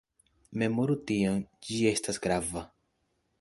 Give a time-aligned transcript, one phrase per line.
[0.61, 2.65] Memoru tion, ĝi estas grava.